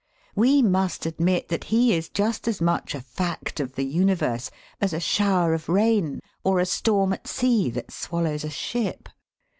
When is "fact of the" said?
3.01-3.85